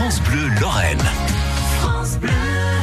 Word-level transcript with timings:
France 0.00 0.22
Bleu 0.22 0.48
Lorraine. 0.62 0.98
France 1.78 2.16
Bleu. 2.18 2.79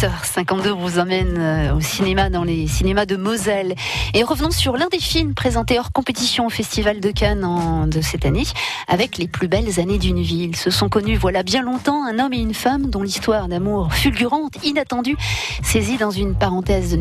8h52, 0.00 0.70
on 0.70 0.76
vous 0.76 0.98
emmène 0.98 1.36
euh, 1.38 1.74
au 1.74 1.80
cinéma, 1.82 2.30
dans 2.30 2.42
les 2.42 2.66
cinémas 2.66 3.04
de 3.04 3.16
Moselle. 3.16 3.74
Et 4.14 4.22
revenons 4.22 4.50
sur 4.50 4.78
l'un 4.78 4.88
des 4.88 4.98
films 4.98 5.34
présentés 5.34 5.78
hors 5.78 5.92
compétition 5.92 6.46
au 6.46 6.48
Festival 6.48 7.00
de 7.00 7.10
Cannes 7.10 7.86
de 7.86 8.00
cette 8.00 8.24
année, 8.24 8.44
avec 8.88 9.18
les 9.18 9.28
plus 9.28 9.46
belles 9.46 9.78
années 9.78 9.98
d'une 9.98 10.22
ville. 10.22 10.56
Se 10.56 10.70
sont 10.70 10.88
connus, 10.88 11.16
voilà 11.16 11.42
bien 11.42 11.62
longtemps, 11.62 12.02
un 12.06 12.18
homme 12.18 12.32
et 12.32 12.38
une 12.38 12.54
femme 12.54 12.88
dont 12.88 13.02
l'histoire 13.02 13.48
d'amour 13.48 13.92
fulgurante, 13.92 14.64
inattendue, 14.64 15.18
saisie 15.62 15.98
dans 15.98 16.10
une 16.10 16.34
parenthèse 16.34 16.96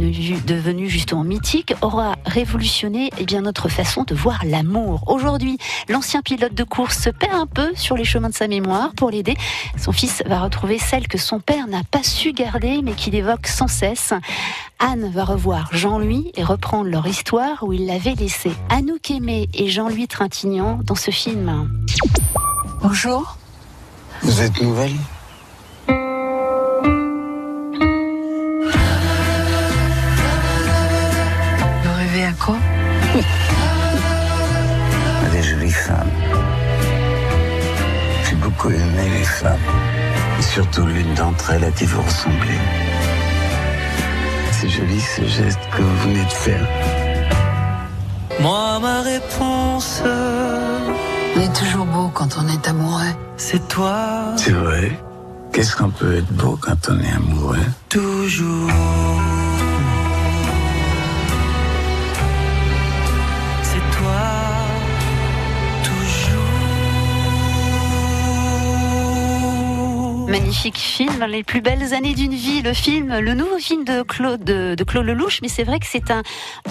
devenue 0.45 0.89
justement 0.89 1.23
mythique, 1.23 1.73
aura 1.81 2.15
révolutionné 2.25 3.11
eh 3.17 3.23
bien, 3.23 3.41
notre 3.41 3.69
façon 3.69 4.03
de 4.03 4.13
voir 4.13 4.41
l'amour. 4.45 5.05
Aujourd'hui, 5.07 5.57
l'ancien 5.87 6.21
pilote 6.21 6.53
de 6.53 6.63
course 6.65 6.97
se 6.99 7.09
perd 7.09 7.35
un 7.35 7.47
peu 7.47 7.71
sur 7.75 7.95
les 7.95 8.03
chemins 8.03 8.29
de 8.29 8.35
sa 8.35 8.49
mémoire. 8.49 8.91
Pour 8.97 9.09
l'aider, 9.09 9.37
son 9.77 9.93
fils 9.93 10.21
va 10.25 10.41
retrouver 10.41 10.79
celle 10.79 11.07
que 11.07 11.17
son 11.17 11.39
père 11.39 11.65
n'a 11.67 11.83
pas 11.89 12.03
su 12.03 12.33
mais 12.83 12.88
qu'il 12.95 13.15
évoque 13.15 13.47
sans 13.47 13.67
cesse. 13.67 14.13
Anne 14.79 15.11
va 15.13 15.23
revoir 15.25 15.69
Jean-Louis 15.71 16.31
et 16.35 16.43
reprendre 16.43 16.89
leur 16.89 17.05
histoire 17.07 17.63
où 17.63 17.73
il 17.73 17.85
l'avait 17.85 18.15
laissé. 18.15 18.51
Anouk 18.69 19.11
Aimé 19.11 19.49
et 19.53 19.69
Jean-Louis 19.69 20.07
Trintignant 20.07 20.79
dans 20.83 20.95
ce 20.95 21.11
film. 21.11 21.69
Bonjour. 22.81 23.37
Vous 24.21 24.41
êtes 24.41 24.61
nouvelle? 24.61 24.95
Vous 31.83 31.95
rêvez 31.97 32.25
à 32.25 32.33
quoi? 32.33 32.57
À 35.25 35.29
des 35.29 35.43
jolies 35.43 35.71
femmes. 35.71 36.11
J'ai 38.29 38.35
beaucoup 38.35 38.69
aimé 38.69 39.09
les 39.17 39.25
femmes. 39.25 39.57
Et 40.39 40.41
surtout 40.41 40.85
l'une 40.85 41.13
d'entre 41.15 41.51
elles 41.51 41.65
à 41.65 41.71
qui 41.71 41.85
vous 41.85 42.01
ressemblez. 42.01 42.59
C'est 44.53 44.69
joli 44.69 44.99
ce 45.01 45.21
geste 45.25 45.59
que 45.75 45.81
vous 45.81 45.97
venez 46.03 46.23
de 46.23 46.31
faire. 46.31 46.67
Moi, 48.39 48.79
ma 48.79 49.01
réponse. 49.01 50.01
On 51.35 51.41
est 51.41 51.53
toujours 51.53 51.85
beau 51.85 52.09
quand 52.13 52.37
on 52.41 52.47
est 52.47 52.67
amoureux. 52.67 53.13
C'est 53.35 53.67
toi. 53.67 54.33
C'est 54.37 54.51
vrai. 54.51 54.97
Qu'est-ce 55.51 55.75
qu'on 55.75 55.89
peut 55.89 56.17
être 56.17 56.31
beau 56.33 56.57
quand 56.61 56.89
on 56.89 56.99
est 56.99 57.11
amoureux? 57.11 57.57
Toujours. 57.89 58.71
Magnifique 70.29 70.77
film, 70.77 71.25
les 71.27 71.43
plus 71.43 71.59
belles 71.59 71.95
années 71.95 72.13
d'une 72.13 72.35
vie, 72.35 72.61
le 72.61 72.73
film, 72.73 73.17
le 73.17 73.33
nouveau 73.33 73.57
film 73.57 73.83
de 73.83 74.03
Claude, 74.03 74.43
de, 74.43 74.99
Lelouch, 74.99 75.41
mais 75.41 75.47
c'est 75.47 75.63
vrai 75.63 75.79
que 75.79 75.87
c'est 75.87 76.11
un, 76.11 76.21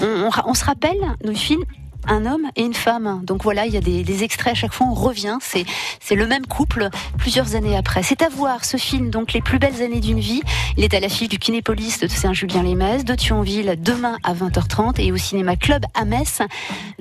on, 0.00 0.54
se 0.54 0.64
rappelle 0.64 1.00
le 1.24 1.34
film 1.34 1.64
un 2.06 2.24
homme 2.24 2.46
et 2.54 2.62
une 2.62 2.74
femme. 2.74 3.20
Donc 3.24 3.42
voilà, 3.42 3.66
il 3.66 3.74
y 3.74 3.76
a 3.76 3.80
des, 3.80 4.22
extraits 4.22 4.52
à 4.52 4.54
chaque 4.54 4.72
fois, 4.72 4.86
on 4.86 4.94
revient. 4.94 5.38
C'est, 5.40 5.64
c'est 6.00 6.14
le 6.14 6.28
même 6.28 6.46
couple 6.46 6.88
plusieurs 7.18 7.56
années 7.56 7.76
après. 7.76 8.04
C'est 8.04 8.22
à 8.22 8.28
voir 8.28 8.64
ce 8.64 8.76
film, 8.76 9.10
donc 9.10 9.32
Les 9.32 9.42
plus 9.42 9.58
belles 9.58 9.82
années 9.82 10.00
d'une 10.00 10.20
vie. 10.20 10.42
Il 10.76 10.84
est 10.84 10.94
à 10.94 11.00
l'affiche 11.00 11.28
du 11.28 11.38
Kinépolis 11.38 11.98
de 12.00 12.06
Saint-Julien 12.06 12.62
les 12.62 13.02
de 13.02 13.14
Thionville 13.16 13.76
demain 13.80 14.18
à 14.22 14.34
20h30 14.34 15.00
et 15.00 15.10
au 15.10 15.16
cinéma 15.16 15.56
Club 15.56 15.84
à 15.94 16.04
Metz 16.04 16.42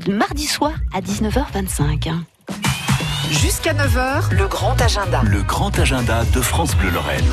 mardi 0.08 0.48
soir 0.48 0.74
à 0.94 1.02
19h25. 1.02 2.37
Jusqu'à 3.30 3.74
9h, 3.74 4.32
le 4.32 4.48
grand 4.48 4.80
agenda. 4.82 5.22
Le 5.26 5.44
grand 5.44 5.78
agenda 5.78 6.24
de 6.34 6.42
France 6.42 6.76
Bleu 6.78 6.90
Lorraine. 6.92 7.26